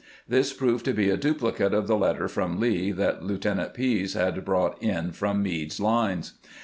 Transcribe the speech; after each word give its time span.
This 0.27 0.51
proved 0.51 0.83
to 0.85 0.93
be 0.95 1.11
a 1.11 1.15
duplicate 1.15 1.75
of 1.75 1.85
the 1.85 1.95
letter 1.95 2.27
from 2.27 2.59
Lee 2.59 2.91
that 2.91 3.21
Lieutenant 3.21 3.75
Pease 3.75 4.15
had 4.15 4.43
brought 4.43 4.81
in 4.81 5.11
from 5.11 5.43
Meade's 5.43 5.79
lines. 5.79 6.33